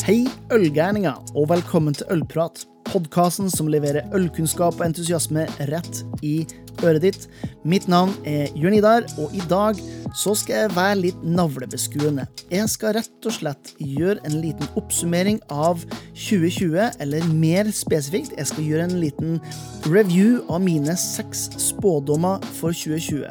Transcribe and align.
Hei, 0.00 0.24
ølgærninger, 0.48 1.18
og 1.36 1.50
velkommen 1.50 1.92
til 1.92 2.06
Ølprat. 2.14 2.62
Podkasten 2.88 3.50
som 3.52 3.68
leverer 3.68 4.06
ølkunnskap 4.16 4.78
og 4.78 4.86
entusiasme 4.86 5.42
rett 5.68 6.00
i 6.24 6.46
øret 6.80 7.04
ditt. 7.04 7.26
Mitt 7.68 7.84
navn 7.90 8.14
er 8.24 8.48
Jørn 8.56 8.78
Idar, 8.78 9.04
og 9.20 9.34
i 9.36 9.42
dag 9.50 9.76
så 10.16 10.32
skal 10.38 10.62
jeg 10.62 10.72
være 10.72 10.96
litt 11.02 11.20
navlebeskuende. 11.20 12.24
Jeg 12.48 12.72
skal 12.72 12.96
rett 12.96 13.28
og 13.28 13.36
slett 13.36 13.74
gjøre 13.76 14.24
en 14.24 14.40
liten 14.40 14.72
oppsummering 14.80 15.42
av 15.52 15.84
2020, 16.14 16.96
eller 17.04 17.28
mer 17.36 17.68
spesifikt, 17.76 18.32
jeg 18.40 18.48
skal 18.54 18.72
gjøre 18.72 18.88
en 18.88 18.98
liten 19.04 19.36
review 19.84 20.40
av 20.48 20.64
mine 20.64 20.96
seks 20.96 21.50
spådommer 21.60 22.40
for 22.56 22.72
2020. 22.72 23.28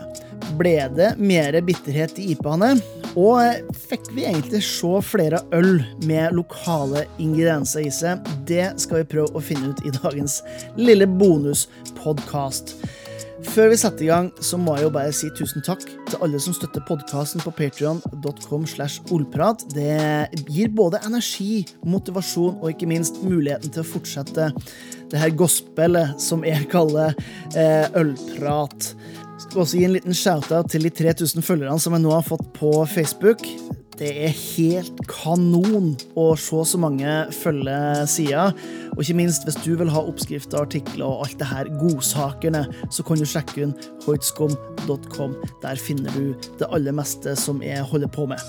Ble 0.62 0.78
det 0.94 1.16
mer 1.18 1.58
bitterhet 1.66 2.22
i 2.22 2.36
IPA-ene? 2.36 2.76
Og 3.18 3.74
fikk 3.90 4.12
vi 4.14 4.28
egentlig 4.30 4.62
se 4.66 4.92
flere 5.06 5.42
øl 5.56 5.80
med 6.06 6.36
lokale 6.38 7.06
ingredienser 7.18 7.88
i 7.88 7.94
seg? 7.94 8.26
Det 8.50 8.68
skal 8.82 9.02
vi 9.02 9.12
prøve 9.16 9.34
å 9.34 9.44
finne 9.44 9.74
ut 9.74 9.86
i 9.88 9.94
dagens 9.96 10.42
lille 10.78 11.08
bonuspodkast. 11.10 12.76
Før 13.50 13.70
vi 13.72 13.78
setter 13.80 14.04
i 14.04 14.10
gang, 14.10 14.28
så 14.44 14.58
må 14.60 14.74
jeg 14.76 14.84
jo 14.86 14.92
bare 14.94 15.14
si 15.16 15.30
tusen 15.32 15.64
takk 15.64 15.86
til 15.88 16.24
alle 16.26 16.42
som 16.44 16.54
støtter 16.54 16.84
podkasten 16.88 17.42
på 17.42 17.54
patrion.com. 17.56 18.66
Det 19.72 19.96
gir 20.52 20.74
både 20.76 21.00
energi, 21.08 21.64
motivasjon 21.88 22.60
og 22.60 22.68
ikke 22.74 22.90
minst 22.92 23.22
muligheten 23.24 23.72
til 23.72 23.86
å 23.86 23.88
fortsette 23.88 24.52
det 25.10 25.24
her 25.24 25.32
gospelet 25.40 26.20
som 26.22 26.44
jeg 26.46 26.68
kaller 26.74 27.16
eh, 27.56 27.88
ølprat. 27.98 28.92
Skal 29.40 29.64
også 29.64 29.80
gi 29.80 29.86
en 29.88 29.94
liten 29.96 30.16
shout-out 30.16 30.68
til 30.74 30.84
de 30.84 30.92
3000 30.92 31.46
følgerne 31.46 31.80
som 31.80 31.96
jeg 31.96 32.04
nå 32.04 32.12
har 32.12 32.26
fått 32.28 32.44
på 32.58 32.74
Facebook. 32.92 33.46
Det 34.00 34.10
er 34.26 34.32
helt 34.32 35.00
kanon 35.12 35.94
å 36.20 36.26
se 36.40 36.60
så 36.68 36.80
mange 36.80 37.14
følge 37.36 37.78
sida. 38.08 38.50
Og 38.94 39.02
ikke 39.04 39.18
minst, 39.20 39.48
hvis 39.48 39.60
du 39.64 39.74
vil 39.80 39.92
ha 39.92 40.04
oppskrifter, 40.08 40.60
artikler 40.60 41.08
og 41.08 41.26
alt 41.26 41.40
det 41.40 41.50
her 41.50 41.72
godsakene, 41.82 42.66
så 42.92 43.04
kan 43.08 43.20
du 43.20 43.28
sjekke 43.28 43.64
inn 43.66 43.74
hoitskom.com. 44.06 45.36
Der 45.64 45.80
finner 45.80 46.16
du 46.16 46.48
det 46.60 46.68
aller 46.68 46.96
meste 46.96 47.36
som 47.40 47.64
jeg 47.64 47.84
holder 47.92 48.12
på 48.16 48.28
med. 48.32 48.44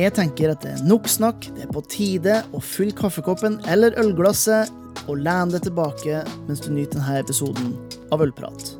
Jeg 0.00 0.16
tenker 0.16 0.52
at 0.52 0.64
det 0.64 0.76
er 0.76 0.86
nok 0.88 1.08
snakk, 1.08 1.48
det 1.56 1.68
er 1.68 1.72
på 1.72 1.84
tide 1.88 2.40
å 2.52 2.60
fylle 2.64 2.96
kaffekoppen 2.96 3.60
eller 3.70 3.96
ølglasset 4.00 4.72
og 5.04 5.20
lene 5.20 5.56
deg 5.56 5.68
tilbake 5.68 6.24
mens 6.48 6.64
du 6.64 6.72
nyter 6.72 6.98
denne 6.98 7.20
episoden 7.20 7.76
av 8.12 8.24
Ølprat. 8.24 8.73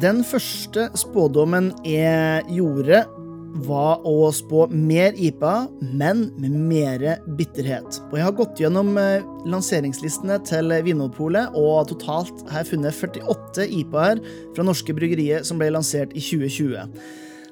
Den 0.00 0.22
første 0.24 0.86
spådommen 0.96 1.72
jeg 1.84 2.44
gjorde, 2.54 3.02
var 3.66 4.04
å 4.06 4.30
spå 4.32 4.62
mer 4.70 5.16
IPA, 5.18 5.54
men 5.98 6.22
med 6.40 6.54
mer 6.70 7.02
bitterhet. 7.36 7.98
Og 8.08 8.14
jeg 8.16 8.24
har 8.24 8.36
gått 8.38 8.62
gjennom 8.62 8.94
eh, 8.96 9.26
lanseringslistene 9.50 10.38
til 10.46 10.72
Vinmonopolet, 10.86 11.52
og 11.58 11.90
totalt 11.90 12.46
har 12.48 12.62
jeg 12.62 12.70
funnet 12.70 12.96
48 12.96 13.66
IPA-er 13.82 14.22
fra 14.54 14.64
norske 14.64 14.94
bryggerier 14.96 15.44
som 15.44 15.60
ble 15.60 15.68
lansert 15.74 16.14
i 16.14 16.22
2020. 16.22 17.02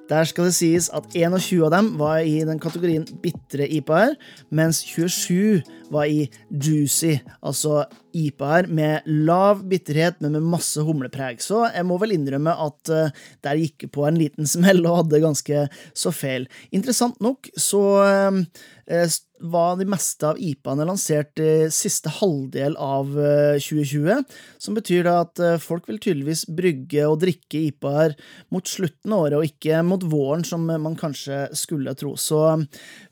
Der 0.08 0.24
skal 0.24 0.48
det 0.48 0.56
sies 0.56 0.88
at 0.96 1.10
21 1.12 1.66
av 1.66 1.74
dem 1.74 1.90
var 2.00 2.22
i 2.24 2.38
den 2.48 2.62
kategorien 2.62 3.04
bitre 3.20 3.68
IPA-er, 3.76 4.14
mens 4.48 4.80
27 4.88 5.60
var 5.92 6.08
i 6.10 6.26
juicy, 6.50 7.18
altså 7.40 7.84
IPA 8.16 8.50
her, 8.52 8.68
med 8.72 9.06
lav 9.06 9.62
bitterhet, 9.68 10.18
men 10.22 10.36
med 10.36 10.48
masse 10.54 10.82
humlepreg. 10.84 11.42
Så 11.44 11.64
jeg 11.68 11.86
må 11.88 11.98
vel 12.00 12.16
innrømme 12.16 12.54
at 12.66 12.92
uh, 12.92 13.14
der 13.44 13.60
gikk 13.60 13.88
på 13.94 14.06
en 14.08 14.18
liten 14.20 14.48
smell 14.54 14.84
og 14.86 15.02
hadde 15.02 15.24
ganske 15.24 15.64
så 15.96 16.12
feil. 16.14 16.48
Interessant 16.74 17.18
nok 17.24 17.50
så 17.58 17.82
uh, 18.02 19.08
var 19.38 19.76
de 19.78 19.84
meste 19.86 20.24
av 20.24 20.38
IPA-ene 20.40 20.86
lansert 20.88 21.38
i 21.44 21.68
siste 21.70 22.10
halvdel 22.16 22.72
av 22.80 23.12
2020. 23.60 24.24
Som 24.58 24.78
betyr 24.78 25.06
at 25.12 25.42
folk 25.62 25.86
vil 25.90 26.00
tydeligvis 26.00 26.46
brygge 26.48 27.04
og 27.04 27.20
drikke 27.22 27.60
IPA-er 27.68 28.16
mot 28.50 28.66
slutten 28.66 29.12
av 29.12 29.26
året, 29.26 29.36
og 29.36 29.52
ikke 29.52 29.84
mot 29.86 30.08
våren, 30.08 30.42
som 30.48 30.64
man 30.66 30.96
kanskje 30.98 31.44
skulle 31.52 31.92
tro. 32.00 32.16
Så 32.16 32.40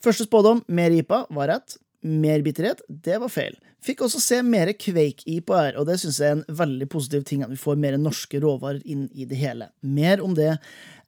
første 0.03 0.27
spådom, 0.27 0.65
mer 0.67 0.97
IPA, 0.97 1.27
var 1.37 1.53
rett. 1.53 1.77
Mer 2.05 2.43
bitterhet, 2.45 2.83
det 2.89 3.17
var 3.23 3.33
feil. 3.33 3.57
Fikk 3.85 4.03
også 4.07 4.21
se 4.23 4.41
mer 4.45 4.73
Quake-IPA-er, 4.75 5.79
og 5.79 5.87
det 5.89 5.99
syns 6.03 6.21
jeg 6.21 6.33
er 6.33 6.37
en 6.39 6.59
veldig 6.59 6.89
positiv 6.93 7.25
ting, 7.29 7.45
at 7.45 7.53
vi 7.53 7.61
får 7.61 7.79
mer 7.81 7.97
norske 8.01 8.41
råvarer 8.43 8.83
inn 8.85 9.07
i 9.15 9.29
det 9.29 9.39
hele. 9.41 9.71
Mer 9.81 10.23
om 10.25 10.35
det 10.37 10.57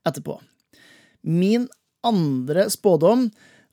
etterpå. 0.07 0.39
Min 1.21 1.67
andre 2.05 2.69
spådom 2.71 3.27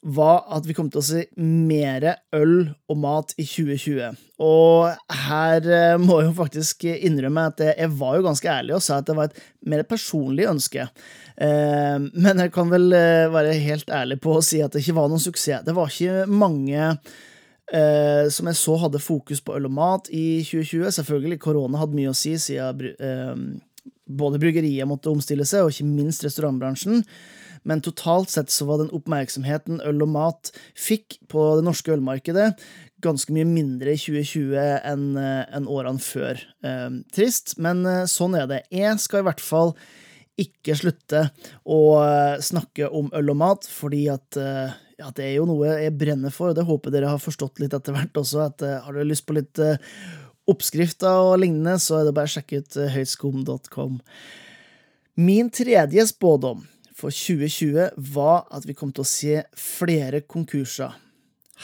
var 0.07 0.45
at 0.55 0.67
vi 0.69 0.75
kom 0.77 0.89
til 0.93 1.01
å 1.01 1.05
se 1.05 1.23
mer 1.41 2.05
øl 2.37 2.71
og 2.91 2.99
mat 3.03 3.33
i 3.41 3.47
2020. 3.47 4.19
Og 4.45 5.15
her 5.27 5.69
eh, 5.73 5.99
må 5.99 6.21
jeg 6.21 6.29
jo 6.29 6.35
faktisk 6.37 6.87
innrømme 6.95 7.47
at 7.51 7.63
jeg 7.73 7.91
var 7.99 8.19
jo 8.19 8.27
ganske 8.29 8.51
ærlig 8.53 8.77
og 8.77 8.85
sa 8.85 9.01
at 9.01 9.09
det 9.09 9.17
var 9.19 9.31
et 9.31 9.41
mer 9.67 9.83
personlig 9.89 10.47
ønske. 10.51 10.87
Eh, 11.37 11.97
men 12.13 12.45
jeg 12.45 12.53
kan 12.55 12.71
vel 12.71 12.93
eh, 12.95 13.27
være 13.35 13.57
helt 13.65 13.91
ærlig 13.91 14.21
på 14.23 14.37
å 14.37 14.45
si 14.45 14.63
at 14.63 14.77
det 14.77 14.85
ikke 14.85 14.99
var 15.01 15.11
noen 15.11 15.23
suksess. 15.23 15.65
Det 15.67 15.77
var 15.77 15.91
ikke 15.91 16.27
mange 16.31 16.93
som 17.67 18.47
jeg 18.47 18.55
så 18.61 18.77
hadde 18.79 19.01
fokus 19.03 19.41
på 19.43 19.57
øl 19.57 19.65
og 19.67 19.73
mat 19.75 20.07
i 20.15 20.39
2020. 20.47 20.85
Selvfølgelig, 21.01 21.41
korona 21.43 21.81
hadde 21.81 21.97
mye 21.99 22.13
å 22.13 22.15
si, 22.15 22.37
siden 22.39 23.57
både 24.07 24.39
bryggeriet 24.39 24.87
måtte 24.87 25.11
omstille 25.11 25.43
seg, 25.43 25.65
og 25.65 25.75
ikke 25.75 25.89
minst 25.89 26.23
restaurantbransjen 26.23 27.03
men 27.67 27.83
totalt 27.83 28.31
sett 28.31 28.53
så 28.55 28.67
var 28.69 28.79
den 28.81 28.93
oppmerksomheten 28.95 29.81
øl 29.85 30.05
og 30.07 30.13
mat 30.15 30.53
fikk 30.79 31.19
på 31.31 31.49
det 31.59 31.67
norske 31.67 31.91
ølmarkedet, 31.97 32.53
ganske 33.05 33.35
mye 33.35 33.47
mindre 33.49 33.93
i 33.93 34.01
2020 34.01 34.57
enn 34.87 35.07
eh, 35.21 35.45
en 35.57 35.69
årene 35.71 36.03
før. 36.03 36.41
Eh, 36.65 36.89
trist, 37.15 37.57
men 37.63 37.83
eh, 37.89 38.05
sånn 38.11 38.37
er 38.39 38.47
det. 38.51 38.63
Jeg 38.73 38.97
skal 39.03 39.25
i 39.25 39.27
hvert 39.29 39.43
fall 39.43 39.75
ikke 40.37 40.77
slutte 40.77 41.23
å 41.65 41.81
snakke 42.45 42.91
om 42.93 43.07
øl 43.17 43.33
og 43.33 43.39
mat, 43.41 43.65
fordi 43.73 44.03
at 44.13 44.37
ja, 44.37 45.09
det 45.17 45.25
er 45.25 45.39
jo 45.39 45.47
noe 45.49 45.79
jeg 45.81 45.95
brenner 45.97 46.35
for, 46.35 46.53
og 46.53 46.59
det 46.59 46.67
håper 46.69 46.93
dere 46.93 47.09
har 47.09 47.23
forstått 47.23 47.63
litt 47.63 47.73
etter 47.73 47.97
hvert 47.97 48.21
også. 48.21 48.43
at 48.45 48.61
Har 48.85 48.93
dere 48.93 49.09
lyst 49.09 49.25
på 49.25 49.39
litt 49.39 49.57
oppskrifter 50.45 51.23
og 51.31 51.39
lignende, 51.41 51.79
så 51.81 52.03
er 52.03 52.11
det 52.11 52.13
bare 52.19 52.29
å 52.29 52.35
sjekke 52.35 52.61
ut 52.61 52.77
høyskum.com. 52.99 53.97
Min 55.25 55.49
tredje 55.49 56.05
spådom 56.13 56.67
for 56.97 57.13
2020 57.13 57.91
var 58.15 58.47
at 58.55 58.65
vi 58.69 58.77
kom 58.77 58.93
til 58.95 59.05
å 59.05 59.09
se 59.09 59.43
flere 59.61 60.23
konkurser. 60.25 60.95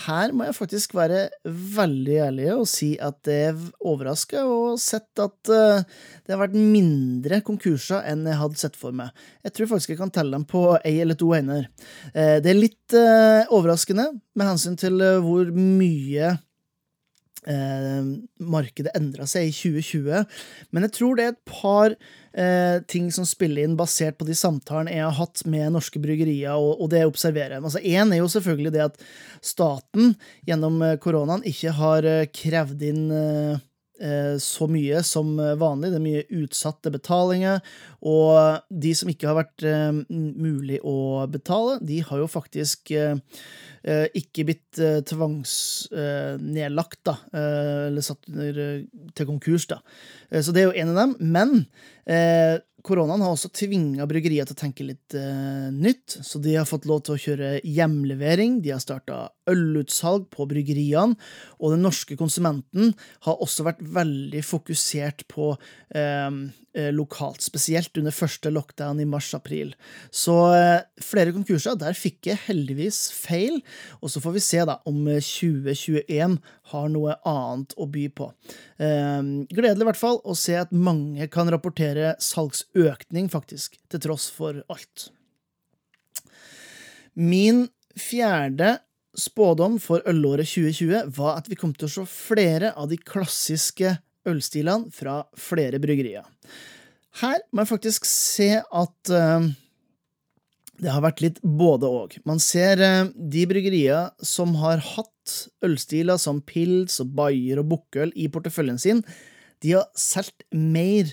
Her 0.07 0.31
må 0.33 0.47
jeg 0.47 0.57
faktisk 0.57 0.95
være 0.97 1.27
veldig 1.45 2.15
ærlig 2.25 2.47
og 2.55 2.65
si 2.71 2.95
at 2.97 3.19
det 3.29 3.35
er 3.51 3.59
overraska 3.85 4.41
og 4.49 4.79
sett 4.81 5.21
at 5.21 5.51
uh, 5.53 5.85
det 6.25 6.33
har 6.33 6.41
vært 6.41 6.57
mindre 6.57 7.43
konkurser 7.45 8.01
enn 8.09 8.25
jeg 8.25 8.41
hadde 8.41 8.61
sett 8.63 8.79
for 8.81 8.97
meg. 8.97 9.13
Jeg 9.45 9.53
tror 9.53 9.69
faktisk 9.75 9.93
jeg 9.93 10.01
kan 10.01 10.15
telle 10.15 10.33
dem 10.33 10.47
på 10.49 10.65
ei 10.81 10.95
eller 11.05 11.19
to 11.21 11.29
hender. 11.37 11.69
Uh, 12.17 12.41
det 12.41 12.55
er 12.55 12.57
litt 12.57 12.97
uh, 12.97 13.45
overraskende 13.53 14.09
med 14.33 14.49
hensyn 14.49 14.81
til 14.81 14.97
hvor 14.97 15.53
mye 15.53 16.33
markedet 17.43 18.93
endra 18.95 19.27
seg 19.27 19.49
i 19.49 19.55
2020, 19.55 20.27
men 20.71 20.87
jeg 20.87 20.95
tror 20.95 21.17
det 21.19 21.25
er 21.25 21.33
et 21.33 21.41
par 21.49 21.97
eh, 22.39 22.79
ting 22.91 23.09
som 23.15 23.27
spiller 23.29 23.65
inn 23.67 23.77
basert 23.79 24.19
på 24.21 24.27
de 24.29 24.37
samtalene 24.37 24.95
jeg 24.95 25.05
har 25.05 25.17
hatt 25.19 25.43
med 25.51 25.75
norske 25.75 26.01
bryggerier, 26.03 26.55
og, 26.55 26.81
og 26.81 26.93
det 26.93 27.03
jeg 27.03 27.11
observerer. 27.11 27.59
Altså, 27.61 27.83
er 27.83 28.07
jo 28.19 28.31
selvfølgelig 28.31 28.75
det 28.77 28.87
at 28.87 29.03
staten 29.45 30.15
gjennom 30.49 30.81
eh, 30.87 30.99
koronaen 31.03 31.45
ikke 31.49 31.75
har 31.79 32.09
eh, 32.09 32.29
krevd 32.33 32.87
inn 32.89 33.05
eh, 33.11 33.53
eh, 33.53 33.69
så 34.43 34.67
mye 34.67 35.03
som 35.07 35.37
vanlig. 35.39 35.93
Det 35.93 35.99
er 35.99 36.03
mye 36.03 36.41
utsatte 36.43 36.91
betalinger. 36.91 37.61
Og 38.03 38.59
de 38.83 38.91
som 38.99 39.11
ikke 39.11 39.29
har 39.31 39.37
vært 39.39 39.63
eh, 39.69 39.93
mulig 40.11 40.81
å 40.83 41.23
betale, 41.31 41.79
de 41.87 42.01
har 42.03 42.19
jo 42.19 42.27
faktisk 42.31 42.91
eh, 42.97 43.15
ikke 44.19 44.47
blitt 44.49 44.81
eh, 44.83 44.99
tvangsnedlagt, 45.07 47.01
da, 47.07 47.15
eller 47.33 48.03
satt 48.03 48.27
til 48.27 49.29
konkurs, 49.29 49.69
da. 49.71 49.79
Så 50.43 50.55
det 50.55 50.63
er 50.63 50.71
jo 50.71 50.79
en 50.83 50.93
av 50.95 50.99
dem. 51.03 51.17
Men 51.21 51.51
Eh, 52.03 52.59
koronaen 52.87 53.23
har 53.23 53.35
også 53.35 53.51
tvinga 53.55 54.07
bryggerier 54.11 54.49
til 54.49 54.57
å 54.57 54.61
tenke 54.63 54.87
litt 54.87 55.17
eh, 55.19 55.69
nytt, 55.75 56.19
så 56.27 56.41
de 56.43 56.57
har 56.59 56.69
fått 56.69 56.89
lov 56.91 57.05
til 57.07 57.17
å 57.17 57.23
kjøre 57.25 57.53
hjemlevering, 57.63 58.61
de 58.65 58.75
har 58.75 58.83
starta 58.83 59.29
ølutsalg 59.51 60.29
på 60.33 60.47
bryggeriene, 60.51 61.17
og 61.59 61.75
den 61.75 61.85
norske 61.87 62.17
konsumenten 62.19 62.93
har 63.27 63.43
også 63.43 63.67
vært 63.67 63.83
veldig 63.83 64.43
fokusert 64.47 65.27
på 65.31 65.53
eh, 65.95 66.29
eh 66.73 66.91
lokalt, 66.95 67.43
spesielt 67.45 67.99
under 68.01 68.15
første 68.15 68.51
lockdown 68.51 69.01
i 69.03 69.09
mars-april. 69.09 69.75
Så 70.11 70.37
eh, 70.57 70.85
flere 71.03 71.35
konkurser, 71.35 71.77
der 71.79 71.99
fikk 71.99 72.31
jeg 72.31 72.41
heldigvis 72.47 73.05
feil, 73.13 73.61
og 74.01 74.13
så 74.13 74.23
får 74.25 74.37
vi 74.39 74.45
se 74.47 74.63
da 74.69 74.79
om 74.89 75.05
2021 75.07 76.39
har 76.73 76.89
noe 76.93 77.19
annet 77.29 77.75
å 77.77 77.89
by 77.91 78.07
på. 78.17 78.31
Eh, 78.79 79.21
gledelig 79.53 79.85
i 79.85 79.91
hvert 79.91 80.01
fall 80.01 80.23
å 80.25 80.37
se 80.39 80.57
at 80.59 80.73
mange 80.73 81.29
kan 81.33 81.51
rapportere 81.53 82.15
salgsøkning, 82.73 83.31
faktisk, 83.31 83.79
til 83.91 84.01
tross 84.01 84.31
for 84.31 84.63
alt. 84.69 85.11
Min 87.15 87.69
fjerde 87.97 88.79
spådom 89.15 89.79
for 89.79 90.01
ølåret 90.09 90.49
2020 90.49 91.13
var 91.17 91.37
at 91.37 91.49
vi 91.49 91.57
kom 91.57 91.75
til 91.75 91.87
å 91.87 91.93
se 91.93 92.05
flere 92.07 92.73
av 92.75 92.89
de 92.89 92.97
klassiske 92.97 93.99
ølstilene 94.27 94.91
fra 94.91 95.27
flere 95.37 95.79
bryggerier. 95.79 96.25
Her 97.21 97.43
må 97.53 97.63
jeg 97.63 97.69
faktisk 97.69 98.07
se 98.09 98.63
at 98.63 99.13
uh, 99.13 99.45
det 100.81 100.89
har 100.89 101.03
vært 101.05 101.21
litt 101.21 101.43
både 101.43 101.87
og. 101.87 102.17
Man 102.25 102.41
ser 102.41 102.81
uh, 102.81 103.11
de 103.13 103.45
bryggerier 103.47 104.09
som 104.25 104.55
har 104.63 104.81
hatt 104.81 105.37
ølstiler 105.63 106.17
som 106.17 106.41
pils 106.41 106.99
og 107.03 107.13
bayer 107.13 107.61
og 107.61 107.69
bukkøl 107.75 108.15
i 108.17 108.31
porteføljen 108.33 108.81
sin, 108.81 109.05
de 109.63 109.77
har 109.77 109.91
solgt 109.99 110.47
mer 110.51 111.13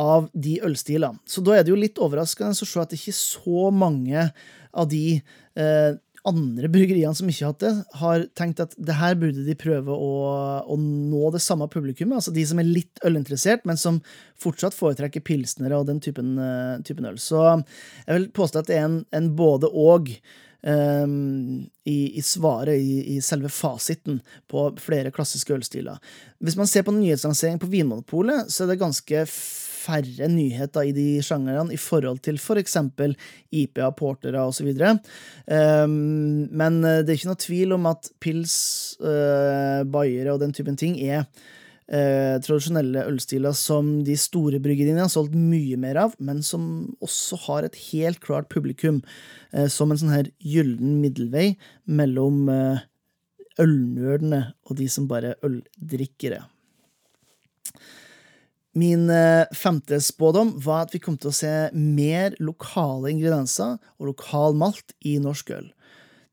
av 0.00 0.30
de 0.32 0.56
ølstilene. 0.64 1.20
Så 1.28 1.44
da 1.44 1.58
er 1.58 1.66
det 1.66 1.74
jo 1.74 1.80
litt 1.80 2.00
overraskende 2.00 2.56
å 2.56 2.68
se 2.68 2.80
at 2.80 2.92
det 2.92 3.00
ikke 3.00 3.12
er 3.12 3.20
så 3.20 3.70
mange 3.74 4.28
av 4.70 4.88
de 4.88 5.04
eh, 5.20 5.98
andre 6.28 6.68
bryggeriene 6.68 7.16
som 7.16 7.28
ikke 7.30 7.46
har 7.46 7.54
hatt 7.54 7.62
det, 7.64 7.72
har 8.00 8.24
tenkt 8.36 8.60
at 8.62 8.74
det 8.76 8.96
her 8.98 9.16
burde 9.18 9.44
de 9.46 9.56
prøve 9.58 9.94
å, 9.94 10.10
å 10.60 10.76
nå 10.80 11.30
det 11.34 11.42
samme 11.44 11.68
publikummet. 11.72 12.18
Altså 12.18 12.34
de 12.34 12.44
som 12.48 12.60
er 12.60 12.68
litt 12.68 13.00
ølinteressert, 13.06 13.64
men 13.68 13.80
som 13.80 14.02
fortsatt 14.40 14.76
foretrekker 14.76 15.24
pilsnere 15.24 15.78
og 15.78 15.88
den 15.88 16.02
typen, 16.04 16.36
uh, 16.40 16.76
typen, 16.86 17.08
øl. 17.08 17.18
Så 17.20 17.40
jeg 17.48 18.12
vil 18.12 18.30
påstå 18.36 18.62
at 18.62 18.70
det 18.70 18.78
er 18.78 18.86
en, 18.90 19.02
en 19.16 19.34
både-og. 19.38 20.14
Um, 20.60 21.70
i, 21.88 22.18
i, 22.18 22.20
svaret, 22.20 22.76
i, 22.76 23.14
i, 23.14 23.22
selve 23.24 23.48
fasiten, 23.48 24.18
på 24.44 24.66
flere 24.76 25.08
klassiske 25.08 25.54
ølstiler. 25.56 25.96
Hvis 26.44 26.58
man 26.60 26.68
ser 26.68 26.84
på 26.84 26.92
nyhetslansering 26.92 27.56
på 27.62 27.70
Vinmonopolet, 27.72 28.52
så 28.52 28.66
er 28.66 28.74
det 28.74 28.82
ganske 28.82 29.22
færre 29.80 30.28
nyheter 30.30 30.88
i 30.88 30.94
de 30.96 31.06
sjangrene 31.24 31.74
i 31.74 31.80
forhold 31.80 32.20
til 32.26 32.40
f.eks. 32.40 32.76
For 32.96 33.14
IPA, 33.50 33.92
portere 33.98 34.42
osv. 34.42 34.68
Um, 35.46 35.94
men 36.50 36.82
eh, 36.84 37.00
det 37.00 37.14
er 37.14 37.16
ikke 37.18 37.32
noe 37.32 37.44
tvil 37.46 37.76
om 37.78 37.88
at 37.90 38.12
pils, 38.22 38.58
uh, 39.02 39.80
bayere 39.88 40.34
og 40.34 40.44
den 40.44 40.54
typen 40.56 40.78
ting 40.80 40.98
er 41.00 41.24
Eh, 41.90 42.36
tradisjonelle 42.38 43.02
ølstiler 43.10 43.54
som 43.58 43.88
de 44.06 44.14
store 44.14 44.60
bryggeriene 44.62 45.02
har 45.02 45.10
solgt 45.10 45.34
mye 45.34 45.74
mer 45.80 45.98
av, 46.04 46.12
men 46.22 46.38
som 46.46 46.62
også 47.02 47.38
har 47.48 47.66
et 47.66 47.78
helt 47.88 48.20
klart 48.22 48.46
publikum 48.52 49.00
eh, 49.50 49.66
som 49.66 49.90
en 49.90 49.98
sånn 49.98 50.14
her 50.14 50.30
gyllen 50.38 51.00
middelvei 51.02 51.56
mellom 51.90 52.46
eh, 52.54 52.84
ølnerdene 53.58 54.44
og 54.68 54.78
de 54.78 54.86
som 54.86 55.10
bare 55.10 55.34
er 55.34 55.48
øldrikkere. 55.50 56.44
Min 58.78 59.08
eh, 59.10 59.50
femte 59.56 59.98
spådom 60.00 60.52
var 60.62 60.84
at 60.86 60.94
vi 60.94 61.00
kom 61.02 61.16
til 61.18 61.32
å 61.32 61.34
se 61.34 61.54
mer 61.74 62.36
lokale 62.38 63.10
ingredienser 63.10 63.78
og 63.98 64.12
lokal 64.12 64.54
malt 64.58 64.94
i 65.02 65.16
norsk 65.22 65.50
øl. 65.56 65.70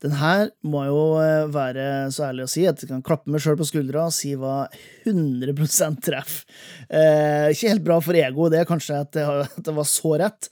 Den 0.03 0.13
her 0.19 0.51
må 0.67 0.83
jo 0.85 0.99
eh, 1.17 1.47
være 1.49 1.85
så 2.13 2.27
ærlig 2.27 2.45
å 2.45 2.51
si 2.51 2.67
at 2.69 2.83
jeg 2.83 2.89
kan 2.91 3.01
klappe 3.05 3.31
meg 3.33 3.41
sjøl 3.41 3.57
på 3.57 3.65
skuldra 3.65 4.03
og 4.05 4.13
si 4.13 4.35
hva 4.37 4.67
100% 5.09 6.03
treff. 6.05 6.43
Eh, 6.85 7.49
ikke 7.53 7.71
helt 7.71 7.85
bra 7.87 7.97
for 8.05 8.17
ego, 8.19 8.45
det 8.53 8.67
kanskje 8.69 8.99
at 9.01 9.15
det, 9.17 9.23
at 9.25 9.57
det 9.65 9.73
var 9.73 9.87
så 9.89 10.11
rett. 10.21 10.51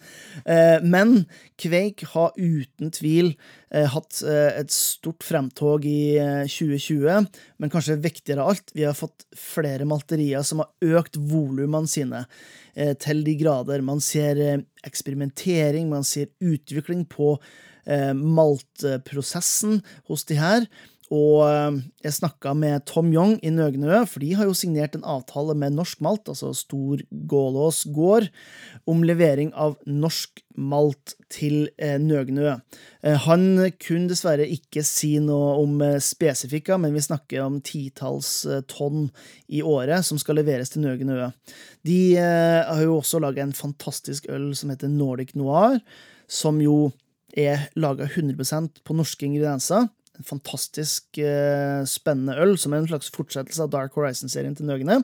Eh, 0.50 0.82
men 0.82 1.28
Kveik 1.62 2.08
har 2.16 2.34
uten 2.36 2.90
tvil 2.92 3.30
eh, 3.70 3.86
hatt 3.94 4.24
eh, 4.26 4.58
et 4.64 4.74
stort 4.74 5.24
fremtog 5.24 5.86
i 5.88 6.18
2020. 6.50 7.06
Eh, 7.14 7.46
men 7.62 7.74
kanskje 7.74 8.00
viktigere 8.02 8.42
av 8.42 8.56
alt, 8.56 8.74
vi 8.74 8.88
har 8.88 8.98
fått 8.98 9.28
flere 9.38 9.86
malterier 9.86 10.42
som 10.42 10.64
har 10.64 10.98
økt 11.00 11.22
volumene 11.22 11.90
sine 11.90 12.26
til 13.00 13.22
de 13.24 13.38
grader. 13.40 13.80
Man 13.88 14.02
ser 14.04 14.36
eksperimentering, 14.84 15.88
man 15.88 16.04
ser 16.04 16.28
utvikling 16.44 17.06
på 17.08 17.38
maltprosessen 17.86 19.82
hos 20.10 20.26
de 20.26 20.40
her. 20.40 20.68
Og 21.14 21.44
eh, 21.46 21.76
jeg 22.06 22.16
snakka 22.18 22.56
med 22.58 22.86
Tom 22.90 23.12
Young 23.14 23.36
i 23.46 23.52
Nøgnø, 23.54 24.00
for 24.10 24.24
de 24.24 24.32
har 24.38 24.48
jo 24.48 24.56
signert 24.58 24.96
en 24.98 25.06
avtale 25.06 25.54
med 25.58 25.76
Norsk 25.78 26.02
Malt, 26.02 26.32
altså 26.32 26.50
Stor 26.58 27.04
Gålås 27.30 27.84
gård, 27.94 28.32
om 28.90 29.04
levering 29.06 29.52
av 29.54 29.78
norsk 29.86 30.42
malt 30.58 31.14
til 31.30 31.68
eh, 31.78 32.00
Nøgnø. 32.02 32.56
Han 33.28 33.46
kunne 33.78 34.10
dessverre 34.10 34.48
ikke 34.50 34.82
si 34.88 35.12
noe 35.22 35.60
om 35.62 35.78
spesifikka, 36.02 36.80
men 36.82 36.96
vi 36.96 37.04
snakker 37.06 37.44
om 37.44 37.60
titalls 37.62 38.48
tonn 38.72 39.12
i 39.46 39.62
året 39.62 40.08
som 40.08 40.18
skal 40.18 40.40
leveres 40.40 40.74
til 40.74 40.88
Nøgnø. 40.88 41.30
De 41.86 42.00
har 42.18 42.82
jo 42.82 42.98
også 42.98 43.22
laga 43.22 43.46
en 43.46 43.54
fantastisk 43.54 44.26
øl 44.34 44.56
som 44.58 44.74
heter 44.74 44.90
Nordic 44.90 45.36
Noir, 45.38 45.78
som 46.26 46.58
jo 46.64 46.90
er 47.36 47.68
laga 47.80 48.08
100% 48.08 48.82
på 48.86 48.98
norske 48.98 49.28
ingredienser. 49.28 49.90
En 50.16 50.28
fantastisk 50.28 51.20
uh, 51.20 51.84
spennende 51.90 52.38
øl, 52.40 52.56
som 52.60 52.74
er 52.74 52.84
en 52.84 52.90
slags 52.90 53.12
fortsettelse 53.16 53.66
av 53.66 53.72
Dark 53.74 53.96
Horizon-serien 54.00 54.56
til 54.56 54.70
Nøgne. 54.70 55.02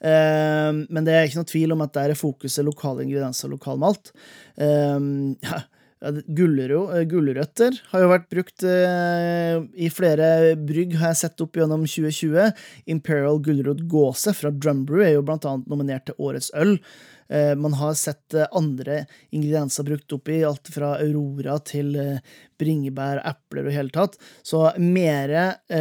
Uh, 0.00 0.86
men 0.90 1.06
det 1.06 1.14
er 1.14 1.28
ikke 1.28 1.42
noe 1.42 1.50
tvil 1.50 1.76
om 1.76 1.84
at 1.84 1.94
der 1.96 2.14
er 2.14 2.18
fokuset 2.18 2.66
lokale 2.66 3.04
ingredienser 3.06 3.48
og 3.48 3.58
lokal 3.58 3.82
malt. 3.82 4.10
Uh, 4.58 5.36
ja, 5.46 5.62
Gulrøtter 6.00 7.76
har 7.90 8.00
jo 8.02 8.06
vært 8.08 8.30
brukt 8.32 8.62
i 8.64 9.88
flere 9.92 10.54
brygg, 10.56 10.94
har 10.96 11.12
jeg 11.12 11.18
sett 11.20 11.42
opp 11.44 11.58
gjennom 11.60 11.84
2020. 11.84 12.54
Imperial 12.88 13.36
gulrot 13.44 13.82
gåse 13.84 14.32
fra 14.38 14.48
Drumbrew 14.48 15.04
er 15.04 15.18
jo 15.18 15.26
blant 15.28 15.44
annet 15.44 15.68
nominert 15.68 16.08
til 16.08 16.16
Årets 16.16 16.48
øl. 16.56 16.78
Eh, 17.30 17.54
man 17.54 17.72
har 17.72 17.94
sett 17.94 18.34
eh, 18.34 18.46
andre 18.52 19.06
ingredienser 19.30 19.82
brukt 19.82 20.12
opp 20.12 20.28
i, 20.28 20.40
alt 20.44 20.68
fra 20.74 20.96
aurora 20.98 21.60
til 21.62 21.94
eh, 21.94 22.18
bringebær, 22.58 23.20
epler 23.22 23.68
og 23.68 23.70
i 23.70 23.76
hele 23.76 23.94
tatt. 23.94 24.18
Så 24.42 24.64
mer 24.82 25.30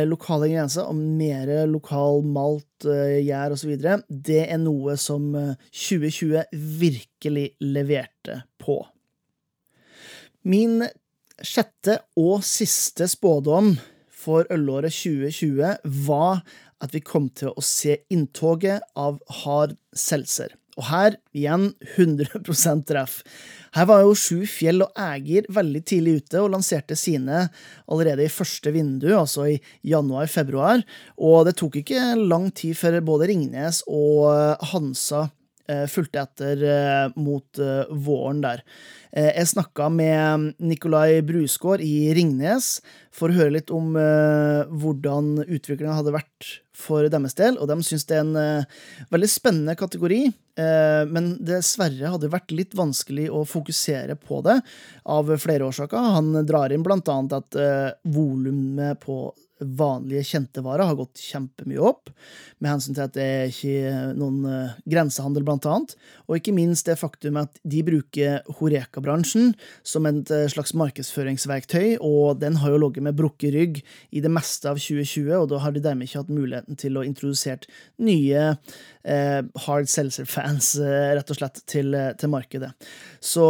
lokale 0.06 0.46
ingredienser 0.46 0.86
og 0.86 1.00
mer 1.00 1.50
lokal 1.68 2.22
malt, 2.24 2.68
gjær 2.86 3.51
osv., 3.51 3.74
det 4.07 4.44
er 4.46 4.62
noe 4.62 4.94
som 4.96 5.34
2020 5.66 6.46
virkelig 6.80 7.50
leverte 7.60 8.38
på. 8.62 8.78
Min 10.48 10.86
sjette 11.44 11.98
og 12.19 12.45
siste 12.48 13.10
spådom 13.12 13.74
for 14.07 14.48
ølåret 14.54 14.95
2020 14.95 15.92
var 16.07 16.40
at 16.80 16.95
vi 16.95 17.04
kom 17.04 17.28
til 17.36 17.52
å 17.52 17.66
se 17.66 18.00
inntoget 18.13 18.86
av 18.95 19.19
hard 19.42 19.75
seltzer. 19.92 20.56
Og 20.80 20.86
her, 20.88 21.18
igjen, 21.36 21.74
100% 22.00 22.86
treff. 22.88 23.20
Her 23.76 23.86
var 23.90 24.02
jo 24.02 24.16
Sju 24.18 24.46
Fjell 24.50 24.81
og 24.86 24.96
Ægir 24.98 25.50
veldig 25.54 25.81
tidlig 25.92 26.16
ute 26.24 26.40
og 26.42 26.54
lanserte 26.56 26.98
sine 26.98 27.44
allerede 27.92 28.26
i 28.26 28.31
første 28.33 28.71
vindu, 28.74 29.12
altså 29.14 29.45
i 29.52 29.59
januar-februar, 29.92 30.81
og 31.21 31.44
det 31.45 31.57
tok 31.59 31.81
ikke 31.83 32.16
lang 32.18 32.50
tid 32.56 32.78
før 32.80 32.98
både 33.06 33.30
Ringnes 33.30 33.83
og 33.86 34.31
Hansa 34.71 35.28
fulgte 35.90 36.23
etter 36.23 36.64
eh, 36.66 37.18
mot 37.19 37.59
eh, 37.61 37.92
våren 37.92 38.42
der. 38.45 38.64
Jeg 39.09 39.49
snakka 39.49 39.88
med 39.90 40.52
Nikolai 40.61 41.23
Brusgaard 41.26 41.81
i 41.81 42.11
Ringnes 42.14 42.76
for 43.09 43.31
å 43.31 43.38
høre 43.40 43.56
litt 43.56 43.71
om 43.73 43.95
hvordan 43.97 45.31
utviklinga 45.47 45.95
hadde 45.97 46.14
vært 46.14 46.49
for 46.78 47.09
deres 47.09 47.33
del, 47.40 47.57
og 47.57 47.71
de 47.71 47.80
syns 47.88 48.06
det 48.06 48.19
er 48.19 48.28
en 48.28 48.68
veldig 49.09 49.31
spennende 49.33 49.73
kategori. 49.81 50.19
Men 51.09 51.31
dessverre 51.42 52.14
hadde 52.14 52.28
det 52.28 52.35
vært 52.35 52.54
litt 52.54 52.78
vanskelig 52.78 53.31
å 53.33 53.42
fokusere 53.49 54.14
på 54.21 54.44
det 54.45 54.59
av 55.09 55.33
flere 55.42 55.66
årsaker. 55.73 56.14
Han 56.19 56.45
drar 56.45 56.69
inn 56.69 56.85
blant 56.85 57.09
annet 57.09 57.40
at 57.42 57.59
volumet 58.14 59.02
på 59.02 59.23
vanlige 59.59 60.23
kjente 60.31 60.63
varer 60.63 60.87
har 60.87 60.97
gått 60.99 61.21
kjempemye 61.21 61.81
opp, 61.83 62.11
med 62.59 62.73
hensyn 62.73 62.95
til 62.95 63.06
at 63.06 63.16
det 63.16 63.25
er 63.25 63.51
ikke 63.51 64.04
noen 64.19 64.39
uh, 64.47 64.78
grensehandel, 64.89 65.45
blant 65.47 65.68
annet. 65.69 65.95
Og 66.28 66.39
ikke 66.39 66.56
minst 66.56 66.87
det 66.89 66.97
faktum 66.99 67.39
at 67.42 67.59
de 67.68 67.83
bruker 67.87 68.39
Horeka-bransjen 68.59 69.54
som 69.87 70.07
et 70.09 70.31
uh, 70.33 70.45
slags 70.51 70.75
markedsføringsverktøy, 70.80 71.99
og 71.99 72.39
den 72.44 72.59
har 72.63 72.73
jo 72.73 72.81
ligget 72.85 73.07
med 73.09 73.18
brukket 73.19 73.56
rygg 73.56 73.81
i 74.16 74.23
det 74.23 74.31
meste 74.33 74.71
av 74.71 74.80
2020, 74.80 75.33
og 75.39 75.49
da 75.51 75.61
har 75.63 75.75
de 75.75 75.83
dermed 75.83 76.09
ikke 76.09 76.23
hatt 76.23 76.33
muligheten 76.33 76.80
til 76.80 76.99
å 76.99 77.06
introdusere 77.06 77.68
nye 78.04 78.42
eh, 79.04 79.39
hard 79.66 79.89
seltzer-fans, 79.89 80.71
rett 81.18 81.31
og 81.33 81.39
slett, 81.39 81.61
til, 81.69 81.95
til 82.19 82.31
markedet. 82.31 82.69
Så 83.23 83.45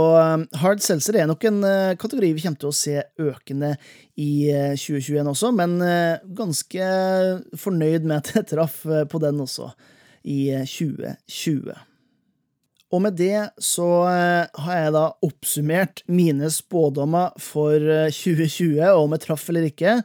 hard 0.62 0.84
seltzer 0.84 1.20
er 1.20 1.28
nok 1.30 1.44
en 1.50 1.60
kategori 2.00 2.32
vi 2.38 2.44
kommer 2.46 2.62
til 2.62 2.72
å 2.72 2.76
se 2.76 3.04
økende 3.20 3.74
i 4.20 4.50
2021 4.76 5.20
eh, 5.20 5.30
også, 5.32 5.52
men 5.56 5.78
eh, 5.84 5.99
ganske 6.36 6.90
fornøyd 7.60 8.08
med 8.08 8.22
at 8.22 8.34
jeg 8.36 8.50
traff 8.54 8.82
eh, 8.88 9.06
på 9.10 9.22
den 9.24 9.42
også 9.44 9.72
i 10.28 10.50
2020. 10.68 11.76
Og 12.90 13.04
med 13.06 13.20
det 13.20 13.52
så 13.62 13.86
har 14.10 14.80
jeg 14.80 14.94
da 14.96 15.04
oppsummert 15.26 16.02
mine 16.10 16.50
spådommer 16.50 17.36
for 17.38 17.78
2020, 17.78 18.82
og 18.82 19.04
om 19.04 19.14
jeg 19.14 19.24
traff 19.28 19.46
eller 19.52 19.68
ikke. 19.70 20.00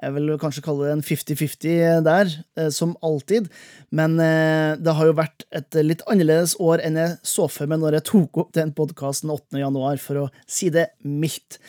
Jeg 0.00 0.14
vil 0.16 0.32
kanskje 0.40 0.64
kalle 0.64 0.88
det 0.88 0.94
en 0.96 1.04
50-50 1.04 2.00
der, 2.08 2.32
som 2.72 2.96
alltid. 3.04 3.50
Men 3.92 4.16
det 4.16 4.96
har 4.96 5.10
jo 5.10 5.18
vært 5.20 5.44
et 5.52 5.76
litt 5.84 6.00
annerledes 6.08 6.56
år 6.56 6.80
enn 6.88 6.96
jeg 6.96 7.18
så 7.20 7.50
for 7.52 7.68
meg 7.68 7.84
når 7.84 8.00
jeg 8.00 8.08
tok 8.08 8.40
opp 8.46 8.56
den 8.56 8.72
podkasten 8.80 9.30
8. 9.30 9.60
januar, 9.60 10.00
for 10.00 10.24
å 10.24 10.26
si 10.48 10.72
det 10.72 10.88
mildt. 11.04 11.60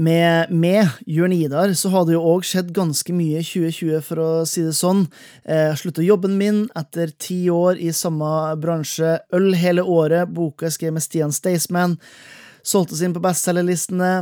Med, 0.00 0.50
med 0.50 0.88
Jørn 1.06 1.34
Idar 1.36 1.72
så 1.76 1.90
har 1.92 2.06
det 2.08 2.14
jo 2.16 2.24
òg 2.32 2.46
skjedd 2.48 2.72
ganske 2.76 3.12
mye 3.12 3.42
i 3.42 3.46
2020, 3.46 4.04
for 4.06 4.22
å 4.22 4.28
si 4.48 4.64
det 4.64 4.74
sånn. 4.78 5.04
Jeg 5.44 5.74
eh, 5.74 5.76
slutta 5.76 6.04
jobben 6.04 6.38
min 6.40 6.62
etter 6.78 7.12
ti 7.20 7.42
år 7.52 7.80
i 7.80 7.90
samme 7.96 8.30
bransje. 8.60 9.18
Øl 9.36 9.52
hele 9.60 9.84
året, 9.84 10.32
boka 10.32 10.68
jeg 10.68 10.78
skrev 10.78 10.96
med 10.96 11.04
Stian 11.04 11.36
Staysman. 11.36 11.98
Solgtes 12.64 13.04
inn 13.04 13.16
på 13.16 13.22
bestselgerlistene. 13.24 14.14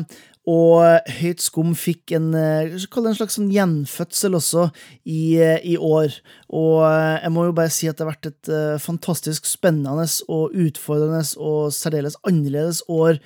Og 0.48 1.10
Høyt 1.18 1.42
skum 1.44 1.74
fikk 1.76 2.14
en, 2.16 2.30
eh, 2.34 2.70
en 2.72 3.16
slags 3.18 3.36
sånn 3.36 3.50
gjenfødsel 3.52 4.34
også 4.38 4.70
i, 5.04 5.36
eh, 5.36 5.58
i, 5.62 5.76
år. 5.76 6.14
Og 6.48 6.78
jeg 6.88 7.34
må 7.34 7.44
jo 7.44 7.58
bare 7.58 7.70
si 7.70 7.86
at 7.86 7.98
det 7.98 8.06
har 8.06 8.14
vært 8.16 8.32
et 8.32 8.80
fantastisk 8.80 9.46
spennende 9.46 10.08
og 10.26 10.56
utfordrende 10.56 11.22
og 11.36 11.68
særdeles 11.76 12.16
annerledes 12.26 12.82
år 12.88 13.20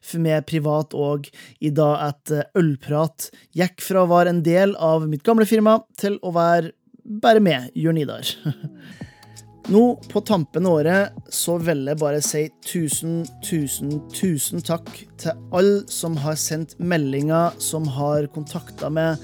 for 0.00 0.22
meg 0.22 0.46
privat 0.48 0.94
og 0.96 1.28
i 1.60 1.72
dag 1.74 2.10
at 2.10 2.34
Ølprat 2.58 3.30
gikk 3.56 3.82
fra 3.84 4.04
å 4.04 4.10
være 4.10 4.34
en 4.34 4.44
del 4.46 4.76
av 4.82 5.06
mitt 5.08 5.24
gamle 5.26 5.48
firma 5.48 5.80
til 6.00 6.20
å 6.22 6.34
være 6.36 6.74
bare 7.06 7.40
med, 7.42 7.70
Jørn 7.78 8.00
Idar. 8.02 8.26
Nå 9.70 9.82
på 10.12 10.20
tampen 10.22 10.66
av 10.68 10.76
året 10.78 11.30
så 11.34 11.56
vil 11.58 11.80
jeg 11.90 11.98
bare 11.98 12.20
si 12.22 12.44
tusen, 12.62 13.24
tusen, 13.42 13.96
tusen 14.14 14.62
takk 14.62 14.86
til 15.18 15.34
alle 15.50 15.80
som 15.90 16.14
har 16.22 16.38
sendt 16.38 16.76
meldinger, 16.78 17.56
som 17.58 17.88
har 17.96 18.28
kontakta 18.34 18.92
meg 18.94 19.18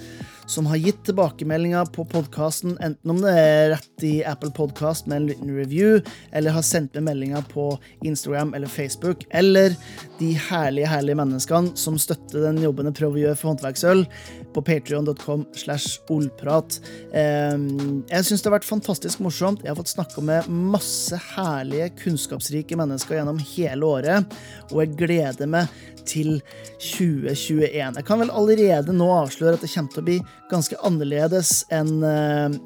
som 0.52 0.66
har 0.66 0.76
gitt 0.76 1.04
tilbakemeldinger 1.08 1.84
på 1.94 2.04
podkasten, 2.04 2.74
enten 2.84 3.10
om 3.10 3.20
det 3.22 3.32
er 3.32 3.70
rett 3.72 4.04
i 4.04 4.12
Apple 4.28 4.50
Podcast 4.52 5.06
med 5.08 5.16
en 5.16 5.28
liten 5.30 5.52
review, 5.56 6.00
eller 6.32 6.52
har 6.52 6.64
sendt 6.66 6.92
meg 6.98 7.06
meldinger 7.06 7.44
på 7.52 7.70
Instagram 8.04 8.52
eller 8.54 8.68
Facebook, 8.68 9.24
eller 9.30 9.72
de 10.18 10.32
herlige, 10.50 10.90
herlige 10.92 11.16
menneskene 11.22 11.72
som 11.78 11.96
støtter 12.00 12.44
den 12.44 12.60
jobben 12.62 12.90
jeg 12.90 12.98
prøver 13.00 13.18
å 13.18 13.22
gjøre 13.26 13.38
for 13.40 13.52
håndverksøl, 13.52 14.04
på 14.52 14.64
patrion.com 14.68 15.46
slash 15.56 16.02
olprat. 16.12 16.76
Ehm, 17.16 18.02
jeg 18.10 18.28
syns 18.28 18.44
det 18.44 18.50
har 18.50 18.58
vært 18.58 18.68
fantastisk 18.68 19.22
morsomt. 19.24 19.64
Jeg 19.64 19.72
har 19.72 19.80
fått 19.80 19.94
snakka 19.94 20.24
med 20.28 20.50
masse 20.52 21.16
herlige, 21.32 21.88
kunnskapsrike 22.02 22.76
mennesker 22.76 23.16
gjennom 23.16 23.40
hele 23.54 23.88
året, 23.88 24.36
og 24.68 24.84
jeg 24.84 24.98
gleder 25.00 25.48
meg 25.48 25.72
til 26.08 26.40
2021. 26.82 27.96
Jeg 27.96 28.06
kan 28.06 28.20
vel 28.22 28.32
allerede 28.34 28.94
nå 28.96 29.08
avsløre 29.14 29.56
at 29.56 29.64
det 29.64 29.72
kommer 29.72 29.94
til 29.94 30.02
å 30.02 30.08
bli 30.08 30.18
ganske 30.52 30.78
annerledes 30.84 31.62
enn 31.72 32.00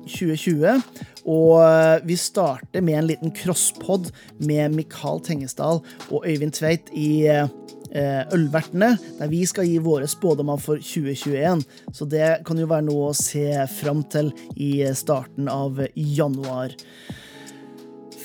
2020. 0.07 0.67
Eh, 0.67 1.05
og 1.27 1.61
eh, 1.63 2.07
vi 2.07 2.19
starter 2.21 2.85
med 2.85 3.01
en 3.01 3.09
liten 3.11 3.35
crosspod 3.35 4.11
med 4.43 4.75
Mikael 4.77 5.23
Tengesdal 5.27 5.83
og 6.11 6.27
Øyvind 6.27 6.57
Tveit 6.59 6.91
i 6.95 7.27
eh, 7.31 7.49
Ølvertene, 8.35 8.97
der 9.19 9.31
vi 9.31 9.45
skal 9.49 9.69
gi 9.69 9.79
våre 9.83 10.09
spådommer 10.11 10.61
for 10.61 10.83
2021. 10.83 11.63
Så 11.95 12.09
det 12.11 12.41
kan 12.47 12.59
jo 12.61 12.69
være 12.71 12.89
noe 12.89 13.13
å 13.13 13.17
se 13.17 13.47
fram 13.79 14.03
til 14.13 14.33
i 14.59 14.83
starten 14.99 15.49
av 15.51 15.81
januar. 15.95 16.75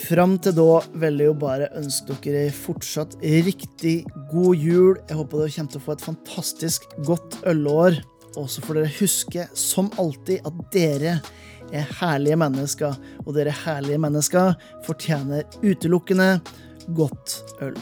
Fram 0.02 0.34
til 0.42 0.56
da 0.58 0.82
vil 0.98 1.22
jeg 1.22 1.30
jo 1.30 1.36
bare 1.40 1.70
ønske 1.78 2.18
dere 2.26 2.50
fortsatt 2.52 3.14
riktig 3.22 4.02
god 4.32 4.58
jul. 4.58 4.98
Jeg 5.08 5.20
håper 5.20 5.44
dere 5.44 5.54
kommer 5.56 5.72
til 5.72 5.80
å 5.80 5.86
få 5.86 5.94
et 5.96 6.08
fantastisk 6.10 6.90
godt 7.08 7.38
ølår. 7.48 8.02
Og 8.40 8.50
så 8.50 8.64
får 8.64 8.80
dere 8.80 8.98
huske, 9.00 9.48
som 9.58 9.92
alltid, 10.00 10.46
at 10.48 10.60
dere 10.74 11.16
er 11.72 11.96
herlige 12.00 12.40
mennesker. 12.40 13.00
Og 13.26 13.34
dere 13.36 13.56
herlige 13.64 14.02
mennesker 14.02 14.54
fortjener 14.88 15.48
utelukkende 15.64 16.38
godt 16.96 17.42
øl. 17.62 17.80